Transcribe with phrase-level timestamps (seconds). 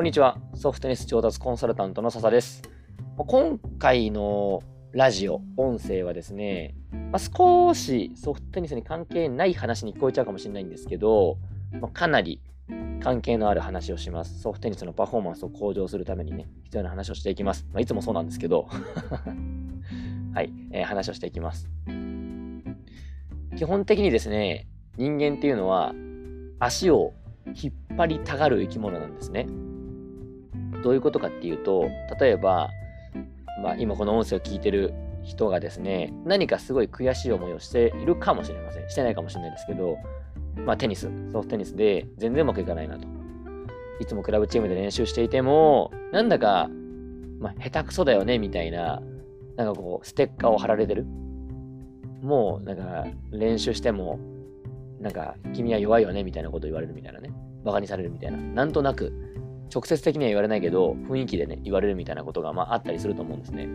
[0.00, 0.38] こんにちは。
[0.54, 2.62] ソフトテニス調達コンサルタントの笹です。
[3.18, 4.62] 今回の
[4.92, 11.36] ラジオ、音声はですね、まあ、少しソフトテニスに関係ない話に聞こえちゃうかもしれないんですけど、
[11.82, 12.40] まあ、かなり
[13.02, 14.40] 関係のある話をします。
[14.40, 17.66] ソフトテニスのパフォーマンスを向上するためにね、必要な話をしていきます。
[17.70, 18.68] まあ、いつもそうなんですけど、
[20.32, 21.68] はい、えー、話をしていきます。
[23.54, 25.94] 基本的にですね、人間っていうのは
[26.58, 27.12] 足を
[27.48, 29.46] 引っ張りたがる生き物なんですね。
[30.82, 31.88] どういうことかっていうと、
[32.20, 32.70] 例えば、
[33.62, 38.88] まあ、今この音声を聞いてる人がですね、何かすごい悔しい思いをしているかもしれません。
[38.88, 39.98] してないかもしれないですけど、
[40.64, 43.06] まあ、テニス、ソフトテニスで全然うまくいかないなと。
[44.00, 46.70] いつもクラブチームで練習していても、なんだか、
[47.38, 49.02] まあ、下手くそだよね、みたいな、
[49.56, 51.04] なんかこう、ステッカーを貼られてる。
[52.22, 54.18] もう、なんか、練習しても、
[55.00, 57.30] なんか、君は弱いよね、みたいなこと言われるみたいなね。
[57.64, 58.38] バカにされるみたいな。
[58.38, 59.12] なんとなく、
[59.72, 63.68] 直接的には言われないけど、雰囲気でね、言われるみたいなことが、まあ、あったりすると思うんですね。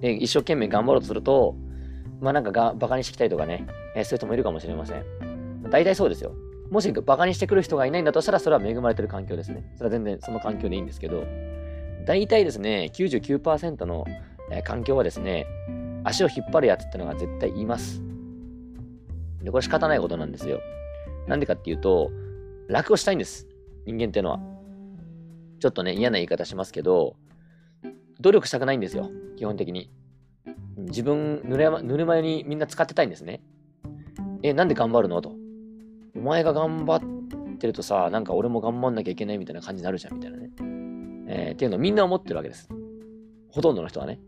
[0.00, 1.54] で、一生懸命頑張ろうとすると、
[2.20, 5.04] まあなんかがバカにしてきたりとかね、え、そういう人もいるかもしれません。
[5.70, 6.32] 大体そうですよ。
[6.70, 9.72] もしバカにしてくる人がいないんだとしたら、それは恵まれてる環境ですね。
[9.76, 11.24] それは全然その環境でいいんですけど、
[12.06, 14.04] 大体ですね、99%の、
[14.50, 15.46] え、環境はですね、
[16.04, 18.02] 足を引っ張るやつってのが絶対います。
[19.42, 20.60] で、これ仕方ないことなんですよ。
[21.26, 22.10] なんでかっていうと、
[22.68, 23.49] 楽をしたいんです。
[23.86, 24.40] 人間っていうのは。
[25.60, 27.16] ちょっとね、嫌な言い方しますけど、
[28.20, 29.90] 努力したくないんですよ、基本的に。
[30.78, 33.42] 自分、ぬるまぬるま湯にみんな使ってたいんですね。
[34.42, 35.20] え、なんで頑張るの？
[35.20, 35.34] と。
[36.16, 36.96] お前が頑張
[37.54, 40.50] ってるとさ、なんか俺も頑張んなきゃいけないみたいな感じになるじゃん、みたいなね。
[41.28, 42.68] えー、っていうのをみんな思ってるわけです。
[43.50, 44.18] ほとんどの人はね。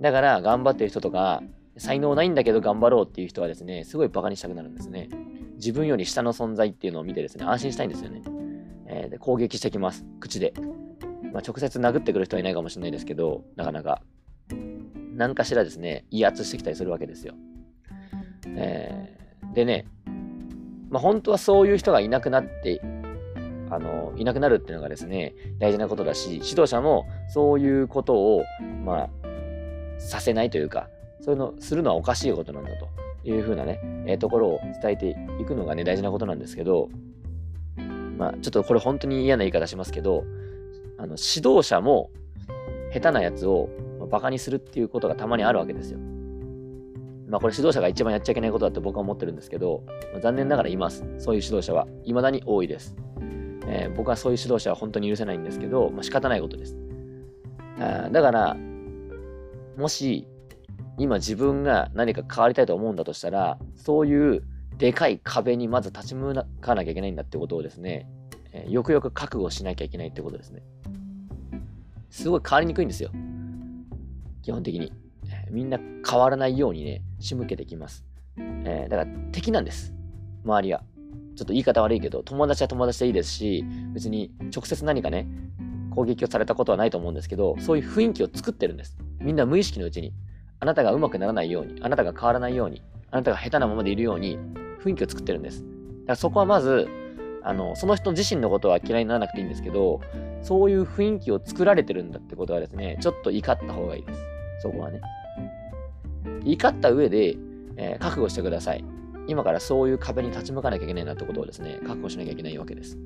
[0.00, 1.42] だから、頑張ってる人とか、
[1.76, 5.10] 才能ないんだけど頑張ろうっていう人はですね、すごいバカにしたくなるんですね。
[5.56, 8.22] 自分より下の存在っていうのを見てですね、安心したいんですよね。
[8.92, 10.04] えー、で攻撃してきます。
[10.18, 10.52] 口で。
[11.32, 14.02] まあ、直接殴ってくる人はいないかもしれないですけど、なかなか。
[15.14, 17.34] 何かしらですね、威圧してきたりするわけですよ。
[18.46, 19.86] えー、でね、
[20.88, 22.80] まあ、本当はそういう人がいなくなって、
[23.70, 28.42] あの、いなくなるっていうのがですね、大事なことだし、指導者もそういうことを、
[28.84, 29.10] まあ、
[29.98, 30.88] させないというか、
[31.20, 32.88] そういうのするのはおかしいことなんだと
[33.22, 36.88] いうふうなね、えー、ところを伝えていくのがね、大事なことなんですけど、
[38.20, 40.24] まあ、ちょっとこれ本当に嫌な言い方しますけど、
[40.98, 42.10] あの指導者も
[42.92, 43.70] 下手なやつを
[44.10, 45.98] バカにするっていうことがたまにあるわけですよ。
[47.30, 51.02] まあこれ指導者が一番やっちゃいけないことだって僕は思ってるんですけど、まあ、残念ながらいます。
[51.16, 51.86] そういう指導者は。
[52.04, 52.94] 未だに多いです。
[53.66, 56.76] えー、僕はそういう指導者は本当に許せないんですけど、まあ、仕方ないことです。
[57.78, 58.56] あだから、
[59.78, 60.28] もし
[60.98, 64.42] 今自分が何か変わりたいと思うんだとしたら、そういう
[64.80, 68.08] でかい壁にまず立ち向かなきゃいけないんだってことをですね、
[68.52, 70.62] えー、よくよく覚悟しなきゃいけないってことですね。
[72.08, 73.10] すごい変わりにくいんですよ。
[74.42, 74.90] 基本的に。
[75.26, 78.06] え、みんな変わらないようにね、仕向けてきます。
[78.38, 79.92] えー、だから敵なんです。
[80.46, 80.82] 周りは。
[81.36, 83.62] ちょっと言い方悪いけど、友達は友達でいいですし、
[83.92, 85.28] 別に直接何かね、
[85.90, 88.96] 攻撃をされたことはないと思うんですけど、そういう雰囲気を作ってるんです。
[89.20, 90.14] みんな無意識のうちに。
[90.58, 94.38] あなたがうまくならないように、あなたが変わらないように、あなたが下手なままでいるように、
[94.82, 95.62] 雰囲気を作ってるんです。
[95.62, 95.68] だか
[96.08, 96.88] らそこはまず、
[97.42, 100.00] あの、その人自身のことは嫌いにならなくていいんですけど、
[100.42, 104.20] そういう雰囲気を作られてるんだってことはですね、ちょっと怒った方がいいです。
[104.62, 105.00] そこはね。
[106.44, 107.36] 怒った上で、
[107.76, 108.84] えー、覚悟してください。
[109.26, 112.98] 今からそういう壁に立ち向かなきゃいけないなってことをですね、覚悟しなきゃいけないわけです。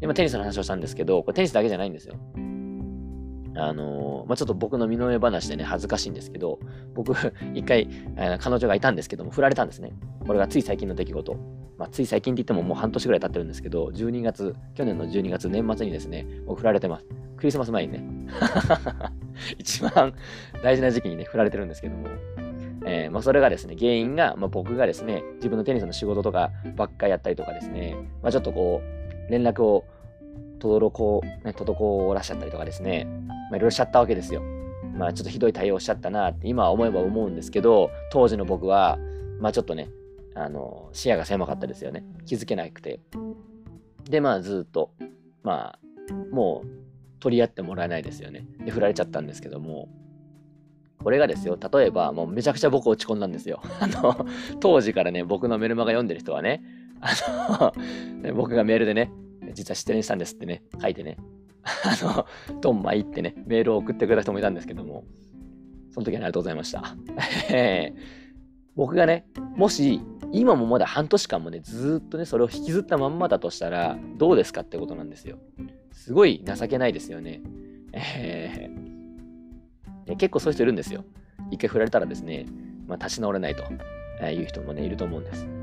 [0.00, 2.14] 今テニスの話をしたんですけど、これテニスだけじゃないんですよ。
[3.58, 6.60] あのー、まあ、ちょっと僕の身の上話でね、恥ずかしいんですけど、
[6.94, 7.12] 僕、
[7.54, 9.92] 一回、えー、彼女がいたんですけども、振られたんですね。
[10.26, 11.36] これがつい最近の出来事。
[11.76, 17.06] まあ、つい最近って言ってももう半年ぐらい経ってるんですけど、12月、去年の12月、年末にですね、もう振られてます。
[17.36, 18.04] クリスマス前にね。
[19.58, 20.12] 一番
[20.62, 22.08] 大事な時期にね、振られてるんですけども。
[22.84, 28.80] えー、まあ、それがですね、原因が、まあ、僕がですね、自分のテニスの仕事とかばっかやったりとかですね、まあ、ちょっとこ
[29.28, 29.84] う、連絡を
[30.58, 34.42] 滞、ね、滞らしちゃったりとかですね、まあ、いろいろしちゃったわけですよ。
[34.96, 38.98] まあちょっとひどい対応しちゃったなって今は思えば思うんですけど、当時の僕は、
[39.40, 39.88] まあちょっとね、
[40.34, 42.04] あの、視野が狭かったですよね。
[42.26, 43.00] 気づけなくて。
[44.10, 44.90] で、まあずっと、
[45.42, 46.68] まあ、もう
[47.20, 48.46] 取り合ってもらえないですよね。
[48.64, 49.88] で、振られちゃったんですけども、
[51.02, 53.62] これがですよ、例えば、もうめちゃくちゃ僕落ち込んだんですよ。
[53.80, 54.26] あの、
[54.60, 56.62] 当時からね、僕のメルマガ読んでる人はね、
[57.00, 57.72] あ
[58.22, 59.12] の、僕がメールでね、
[59.58, 61.16] 実は失恋したんですってね、書いてね、
[61.64, 62.26] あの、
[62.60, 65.04] ドンマイってね、メールを送ってくれた人もいたんですけども、
[65.90, 66.96] その時はありがとうございました。
[68.76, 69.26] 僕がね、
[69.56, 70.00] もし、
[70.32, 75.38] 今もまだ半年間もね、ずっとね、それを引きずったまんまだとしたら、どうですかってことなんですよ。
[75.90, 77.40] すごい情けないですよね。
[77.92, 81.04] えー、結構そういう人いるんですよ。
[81.50, 82.46] 一回振られたらですね、
[82.86, 83.64] まあ、立ち直れないと
[84.24, 85.57] いう人もね、いると思うんです。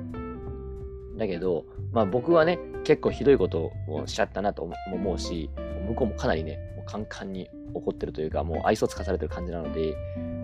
[1.18, 5.50] だけど、まあ僕はね、結構ひどいことをしちゃったなと思うし、
[5.88, 9.96] 向こうもかなりね、もうカンカンに怒ってるというか、もう愛想つかされてる感じなので、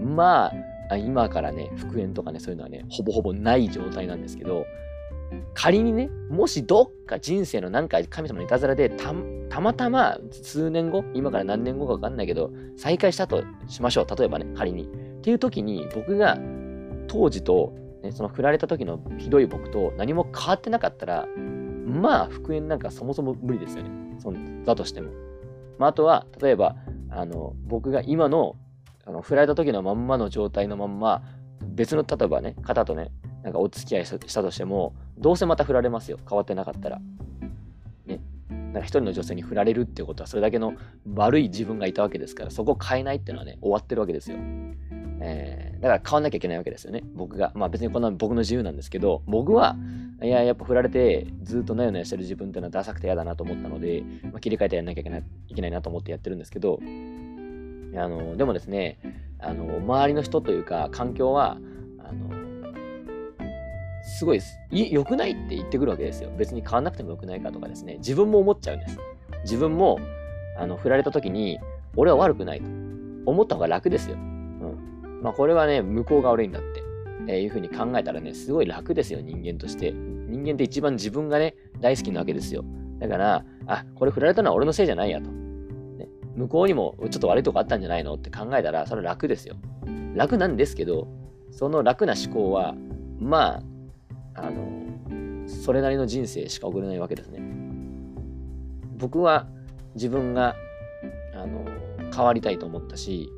[0.04, 0.52] ま
[0.90, 4.66] あ、今からね、復縁とかね、そういうのはね、ほぼほぼない状態なんですけど、
[5.54, 9.14] 仮にね、もしどっか人生の何か神様のいたずらでた
[9.62, 14.18] またま数年後、今から何年後か分かんないけど、再会したとしましょう。
[14.18, 14.84] 例えばね、仮に。
[14.84, 14.88] っ
[15.22, 16.38] ていう時に僕が
[17.08, 17.74] 当時と、
[18.04, 21.28] ね、その振られた時のひどい僕と何も変わってなかったら、
[21.86, 23.90] まあ復縁なんかそもそも無理ですよね。
[24.20, 24.34] そ
[24.66, 25.12] だとしても。
[25.78, 26.76] まあ、あとは、例えば、
[27.10, 28.56] あの僕が今の
[29.06, 31.24] あの振られた時のまんまの状態のまんま、
[31.64, 33.12] 別の例えばね、方とね、
[33.44, 36.20] なんかお付き合いしたとしても、どうせまた振られますよ。
[36.28, 37.02] 変わってなかったら。
[38.06, 38.20] ね。
[38.50, 40.74] なんか一人の女性に振られるってことは、それだけの
[41.16, 44.38] 悪い自分がいたわけですから、そこを変えないっていうのはね、終わってるわけですよ。
[45.24, 47.04] えー、だから変わんなきゃいけないわけですよね。
[47.14, 47.52] 僕が。
[47.56, 49.76] まあ別にこんな僕の自由なんですけど、僕は、
[50.24, 56.80] いや、やっぱ振られてずっとなよなよしてる自分っていうのはダサくて嫌だなと思ったので、まあ、切り替えてやんなきゃいけないいけないなと思ってやってるんですけど、
[57.96, 58.98] あのでもですね、
[59.40, 61.58] あの周りの人というか環境は、
[62.00, 62.42] あの
[64.04, 64.42] すごい
[64.72, 66.32] 良くないって言ってくるわけですよ。
[66.38, 68.98] 別に変わんなくても良くないかとかですね、自分も思っちゃうんです。
[69.44, 70.00] 自分も、
[70.58, 71.60] あの、振られた時に、
[71.96, 72.66] 俺は悪くないと
[73.26, 74.18] 思った方が楽ですよ。
[75.22, 76.84] まあ、これはね、向こうが悪いんだって、
[77.28, 79.92] えー、いうふうに考えたらね、すごい楽ですよ、人間として。
[79.92, 82.64] 人間って一番自分がね、大好きなわけですよ。
[83.00, 85.30] だから、あ、これ振られたのは俺のせいじゃないやと。
[85.30, 89.56] ね、向こうにもちょっと悪いとこあったんじゃないのって考えたら、それは楽ですよ。
[90.16, 91.08] 楽なんですけど、
[91.52, 92.76] その楽な思考は、
[93.20, 93.62] ま
[94.36, 97.42] あ、あの、それなりの人生しか送れないわけですね。
[98.98, 99.48] 僕は
[99.96, 100.56] 自分が、
[101.36, 101.66] あの、
[102.16, 103.30] 変わりたいと思ったし、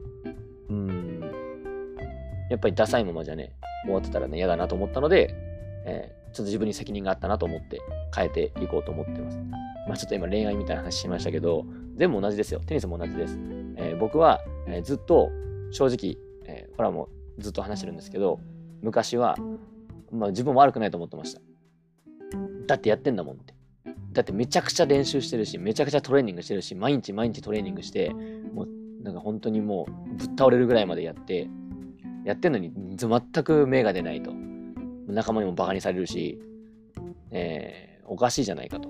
[2.53, 5.33] やっぱりダサいままじゃね、終わってたらね、嫌だなと思ったので、
[5.87, 7.81] えー、ちょっと自分に責任があったなと思って
[8.15, 9.39] 変えていこうと思ってます。
[9.87, 11.65] まあちょっと今恋愛みたいな話しましたけど、
[11.95, 12.59] 全部同じですよ。
[12.59, 13.39] テニスも同じです。
[13.77, 15.31] えー、僕は、えー、ずっと
[15.71, 16.15] 正直、
[16.45, 17.09] えー、これはも
[17.39, 18.39] うずっと話してるんですけど、
[18.83, 19.35] 昔は
[20.11, 21.41] まあ自分も悪くないと思ってました。
[22.67, 23.55] だってやってんだもんって。
[24.11, 28.11] だってめちゃくちゃ練習してるし、めちゃくちゃトレーニングしてるし、毎日毎日トレーニングして、
[28.53, 28.67] もう
[29.01, 31.49] なんか本当にもうぶっ倒れるぐらいまでやって、
[32.25, 34.31] やってんのに全く芽が出ないと。
[35.07, 36.39] 仲間にもバカにされるし、
[37.31, 38.89] えー、おかしいじゃないかと。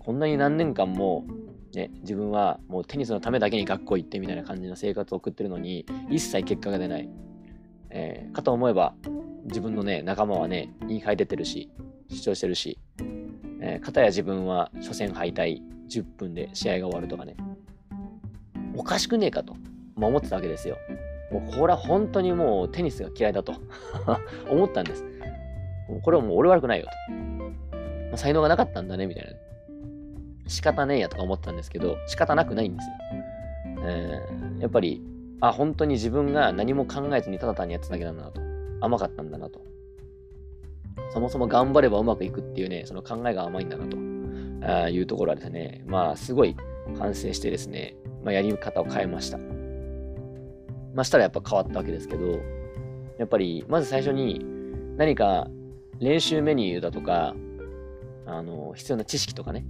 [0.00, 1.24] こんなに何年間も、
[1.74, 7.08] ね、自分はもうテニスのためだけに学校行ってみたいな感じの生活を送ってるのに、一切結果が出ない。
[7.90, 8.94] えー、かと思えば、
[9.44, 11.70] 自分のね、仲間はね、インハイ出てるし、
[12.10, 12.78] 主張してるし、
[13.60, 17.36] えー、片や自分は初戦敗退、10分で試合が終わるとかね、
[18.74, 19.54] おかしくねえかと、
[19.94, 20.76] まあ、思ってたわけですよ。
[21.32, 23.54] もうこれは本当にもうテニスが嫌いだと
[24.50, 25.04] 思ったんです。
[26.02, 27.78] これはもう俺悪くないよと。
[28.12, 29.30] ま、才能がなかったんだね、みたいな。
[30.48, 32.94] 仕方ねえやとか思ったんですけど、仕方なくないんですよ。
[33.84, 35.02] えー、やっぱり、
[35.40, 38.40] あ、本当に自分が何も考えずにただ単にやってただけなんだなと。
[38.80, 39.60] 甘かったんだなと。
[41.12, 43.96] そもそも頑張ればうまくいくっていうね、その考えが甘いんだなと
[44.64, 46.56] あいうところはですね、まあ、すごい
[46.98, 49.38] 反省してですね、まあ、やり方を変えました。
[50.94, 52.40] まあ、したらやっぱ変わったわけですけど、
[53.18, 54.44] やっぱり、まず最初に
[54.96, 55.48] 何か
[55.98, 57.34] 練習メニューだとか、
[58.26, 59.64] あの、必要な知識とかね、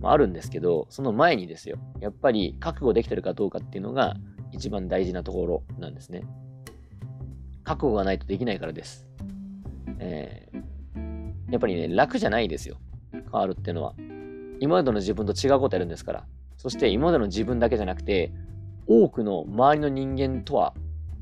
[0.00, 4.16] まあ、あるんですけど、その前にですよ、やっぱり覚悟できてるかどうかっていうのが
[4.52, 6.22] 一番大事なところなんですね。
[7.64, 9.06] 覚悟がないとできないからです。
[9.98, 12.76] えー、やっぱりね、楽じゃないですよ。
[13.12, 13.94] 変わるっていうのは。
[14.60, 16.26] 今までの自分と違うことやるんですから。
[16.56, 18.32] そして今までの自分だけじゃなくて、
[18.88, 20.74] 多くの周りの人間とは、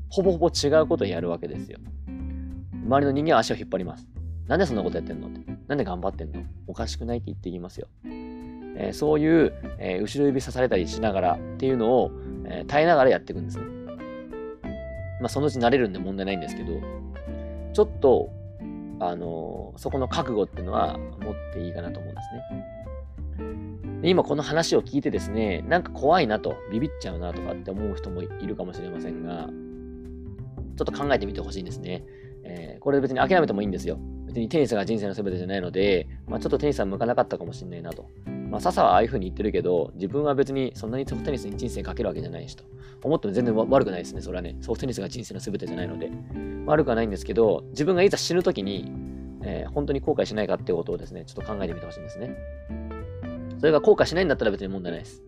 [0.09, 1.79] ほぼほぼ違うことをやるわけですよ。
[2.07, 4.07] 周りの人間は足を引っ張ります。
[4.47, 5.41] なんでそんなことやってんのって。
[5.67, 6.41] なんで頑張ってんの？
[6.65, 7.87] おかしくないって言っていきますよ。
[8.05, 12.11] えー、そういう、えー、後ろ指さされたりしながらっていうのを、
[12.45, 13.65] えー、耐えながらやっていくんですね。
[15.19, 16.79] まあ、そのうち慣れるんで問題ないんですけど、
[17.73, 18.29] ちょっと、
[18.99, 23.76] あの、そこの覚悟っていうのは持っていいかなと思うんですね。
[24.03, 29.49] 今この話を聞いてですね、なんか怖いなと、ビビっちゃうなとかって思う人もいるかもしれませんが、
[30.77, 32.05] ちょっと考えてみてほしいんですね。
[32.43, 33.99] えー、これ別に諦めてもいいんですよ。
[34.27, 38.05] 別にテニスが人生の全てじゃないので、まあ、ちょっとテニスは向かなかったかもしれないなと。
[38.49, 42.63] まあ、笹はああいう風に言ってるけど、自分は別にそんなにソフトテニスに人生かけるわけじゃないしと。
[43.03, 44.21] 思っても全然悪くないですね。
[44.21, 46.11] それはね、ソフトテニスが人生の全てじゃないので。
[46.65, 48.91] 悪くはないんですけど、自分がいざ死ぬ時に、
[49.43, 52.35] えー、本当に後悔しないかっていうことをですね、ちょっと考えてみてほしいんですね。
[53.59, 55.23] それが後悔しないんだったら別に問題ないです。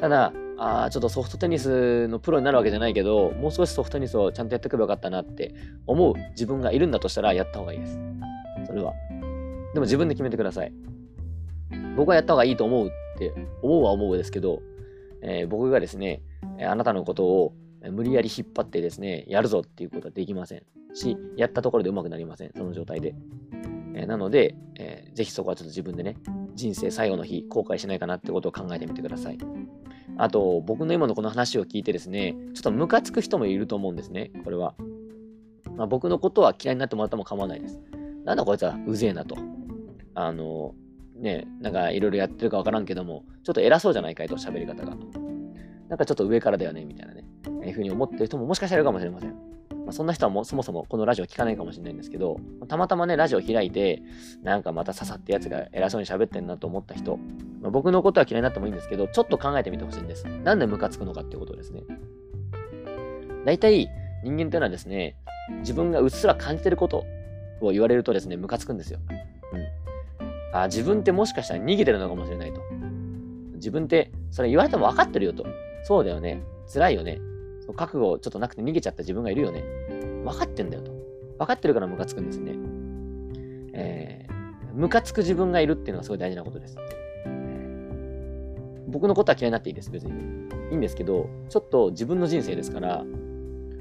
[0.00, 5.54] ただ、あちょっとソフトテニスのプロになるわけじゃないけど、もう少しソフトテニスをちゃんとやっておけばよかったなって
[5.86, 7.98] 思う自分がいるんだとしたらやった方がいいです。
[8.66, 8.92] それは。
[9.72, 10.72] でも自分で決めてください。
[11.96, 14.62] 僕はやった方がいいと思うって思うは思うですけど、
[15.22, 16.22] えー、僕がですね、
[16.60, 17.54] あなたのことを
[17.90, 20.62] 無理やり引っ張ってですね、やるぞっていうことはできません
[20.94, 22.52] し、やったところでうまくなりません。
[22.56, 23.14] その状態で。
[23.96, 26.16] えー、なので、えー、ぜひそこはちょっと自分でね、
[26.54, 29.38] 人生最後の日、後悔しないかなってことを考えてみてください。
[30.16, 34.74] あと、僕の今のこの話を聞いてですね、ちょっとムカつく人もいると思うんですね、これは。
[35.76, 37.80] まあ、僕のことは嫌いになってもらっても構わないです。
[38.24, 39.36] なんだこいつはうぜえなと。
[40.14, 40.74] あの、
[41.16, 44.96] ね、なんかいろいろやってるかわからんけども、ちょっと偉そうじゃないかいと、喋り方が。
[45.88, 47.24] なんかちょっと上からだよね、みたいなね、
[47.62, 49.30] えー、ふうに思ってる人ももしかしたらいるかもしれません。
[49.84, 54.02] まあ、そんな人はもそもそもこのラジオ聞かないかもしれないんですけど、たまたまね、ラジオ開いて、
[54.42, 57.18] なんかまた刺さってやつが偉そうに喋ってんなと思った人、
[57.60, 60.24] まあ、僕のことは嫌いになってもいいんですけど、ちょっと考えてみてほしいんです。
[60.24, 61.82] なんでムカつくのかっていうことですね。
[63.44, 63.90] 大体、
[64.22, 65.16] 人間っていうのはですね、
[65.60, 67.04] 自分がうっすら感じてること
[67.60, 69.00] を言われるとですね、ムカつくんですよ。
[69.52, 70.58] うん。
[70.58, 72.62] あ、自分ってもしかしたら逃げてるのかもしれないと。
[73.54, 75.44] 自分ってそれ言われても分かってるよと。
[75.84, 76.42] そうだよね。
[76.72, 77.20] 辛いよね。
[77.76, 79.62] 覚悟ちょっとなくて逃げちゃった自分がいるよね。
[80.24, 80.92] 分かってんだよと。
[81.38, 82.52] 分かってるからムカつくんですね。
[83.74, 86.76] えー、ムカつく自分がいるっていうのがすごい大事なことです。
[88.88, 90.12] 僕のことは嫌いになっていいです、別に。
[90.70, 93.04] いいんですけど、ちょっと自分の人生ですから、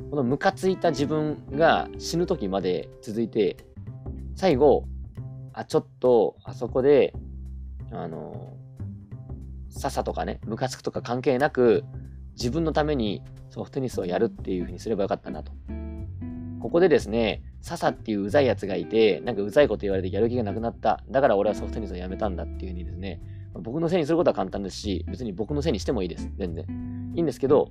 [0.10, 3.58] このムカついた自分が死ぬ時まで続いて、
[4.36, 4.86] 最後、
[5.54, 7.14] あ、ちょっと、あそこで、
[7.92, 8.58] あの、
[9.80, 11.84] さとかね、ムカつくとか関係なく、
[12.34, 15.52] 自分のためにソフトテニスをやるっていうふうにすればよかったなと。
[16.60, 21.04] ここでですね、笹っていううざいやつがいて、なんかうざいこと言われてやる気がなくなった。
[21.10, 23.22] だから俺はソフトテニスをやめたんだっていうふうにですね、
[23.54, 26.30] 僕のせいにすることは簡単ですし、別に僕のせいにしてもいいです。
[26.38, 26.66] 全然。
[27.16, 27.70] いいんですけど、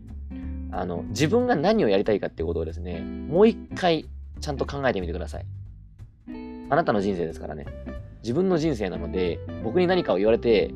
[0.70, 4.08] あの、自分が何をやりたいかっていうことをですね、もう一回
[4.40, 5.46] ちゃんと考えてみてください。
[6.70, 7.66] あなたの人生ですからね。
[8.22, 10.72] 自分の人生なので、僕に何かを言われて、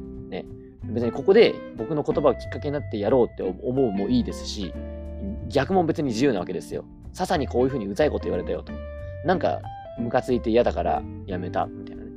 [0.97, 4.73] 別にここで僕の言葉がきっかけになってやろうって思うもいいですし、
[5.47, 6.87] 逆も別に自由なわけですよ。
[7.13, 8.73] 笹にこういうふうにうざいこと言われたよと。
[9.27, 9.61] なんか、
[9.99, 12.11] ムカついて嫌だからやめた、みたいなね。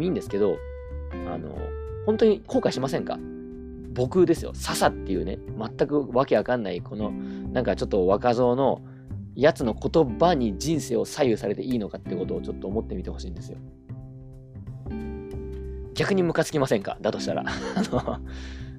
[0.00, 0.56] いいんですけど、
[1.30, 1.54] あの、
[2.06, 3.18] 本当に後悔しませんか？
[3.92, 4.52] 僕ですよ。
[4.54, 8.80] 笹っていうね、全くわけわかんない、この、なんかちょっと若造の
[9.34, 13.58] やつの言葉に人生を左右されていいのかってことをちょっと思ってみてほしいんですよ。
[15.98, 16.96] 逆にムカつきませんか？
[17.00, 17.42] だとしたら。
[17.42, 17.44] あ
[17.90, 18.18] の、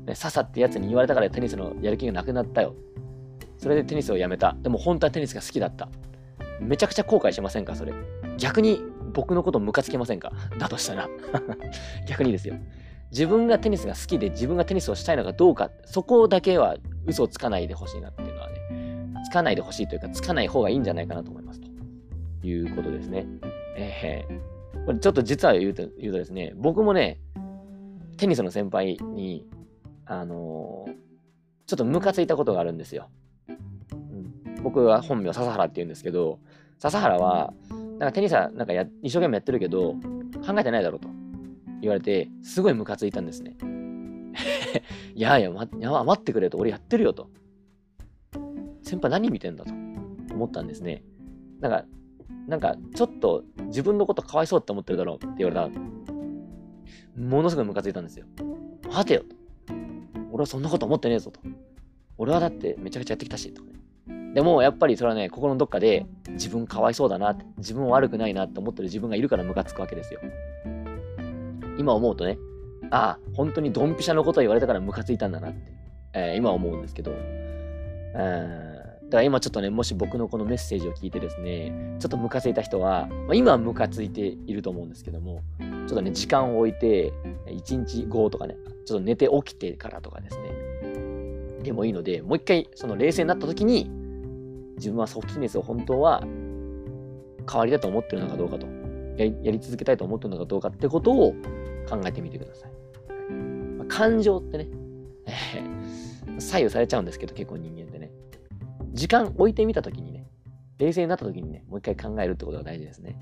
[0.05, 2.75] ね、笹ってやつに言われたからテニスのやる気がなくなったよ。
[3.57, 4.55] それでテニスをやめた。
[4.61, 5.89] でも本当はテニスが好きだった。
[6.61, 7.75] めちゃくちゃ後悔しませんか？
[7.75, 7.93] それ。
[8.37, 8.79] 逆に
[9.11, 10.31] 僕のことムカつきませんか？
[10.57, 11.09] だとしたら。
[12.07, 12.55] 逆にですよ。
[13.11, 21.67] 自分がテニスが好きで自分がテニスをしたいのかどうか、そこだけは嘘をつかないでほしいなっていうのはね、つかないでほしいというか、つかない方がいいんじゃないかなと思いますと
[22.47, 23.25] いうことですね。
[23.75, 27.19] えーこれちょっと実は言うと言うとですね、僕もね、
[28.17, 29.45] テニスの先輩に、
[30.05, 30.91] あのー、
[31.65, 33.09] ちょっとムカついたことがあるんですよ。
[33.49, 33.53] う
[33.93, 36.39] ん、僕は本名笹原って言うんですけど、
[36.79, 37.53] 笹原は、
[37.99, 39.93] なんかテニスはなんかや一生懸命やってるけど、
[40.45, 41.09] 考えてないだろうと
[41.81, 43.55] 言われて、すごいムカついたんですね。
[45.15, 47.29] いやいや、ま、や待ってくれと、俺やってるよと。
[48.81, 49.73] 先輩何見てんだと
[50.33, 51.03] 思ったんですね。
[51.59, 51.85] なんか、
[52.49, 55.79] なんか、ちょっと自分のことかわいそうって思ってるだろうって言われた
[57.15, 58.25] ものすごいムカついたんですよ。
[58.91, 59.35] 待てよと。
[60.31, 61.39] 俺はそんなこと思ってねえぞと。
[62.17, 64.33] 俺はだってめちゃくちゃやってきたしとかね。
[64.33, 70.19] でもやっぱりそれはね、心のどっかで自分かわいそうだなって、自分悪くないなって思ってる自分がいるからムカつくわけですよ。
[71.77, 72.39] 今思うとね、
[72.89, 75.71] ああ、本当にドンピシャのこと言われたからムカついたんだなって、
[76.13, 78.68] えー、今思うんですけど、うん
[79.09, 87.11] だから今ちょっとね、もし僕のこのメッセージを聞いてですね、ちょっとムカついた人は、まあ、今はムカついていると思うんですけども、ちょっとね、時間を置いて、
[87.47, 93.89] 1日後とかね、ちょっと寝て起きてからとかですね、でもいいので、もう一回、その冷静になった時に、
[94.75, 96.23] 自分はソフトテニスを本当は
[97.47, 98.67] 代わりだと思ってるのかどうかと、
[99.17, 101.33] やりやり続けたいと思ってるのかどうかってことを
[101.89, 103.33] 考えてみてください。
[103.75, 104.67] まあ、感情ってね、
[106.37, 107.78] 左右されちゃうんですけど、結構人間。
[108.99, 110.29] 時間置いてみたときにね、
[110.77, 113.15] 冷静になったときにね、もう一回考えるってことが大事ですね。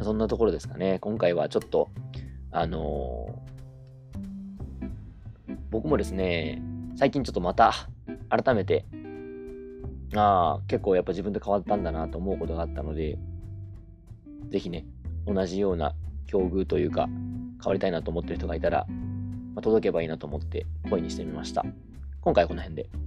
[0.00, 1.00] そんなところですかね。
[1.00, 1.88] 今回はちょっと、
[2.52, 6.62] あのー、僕もですね、
[6.94, 7.72] 最近ちょっとまた
[8.28, 8.84] 改めて、
[10.14, 13.18] ああ、結構やっぱ自分で変わったんだなと思うことがあったので、
[14.50, 14.86] ぜひね、
[15.26, 15.92] 同じような
[16.28, 17.16] 境遇というか、変
[17.64, 18.86] わりたいなと思ってる人がいたら、
[19.56, 21.64] まあ、届けばいいなと思って声にしてみました。
[22.20, 23.05] 今回はこの辺で。